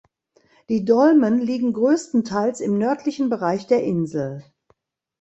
[0.69, 4.43] Die Dolmen liegen größtenteils im nördlichen Bereich der Insel.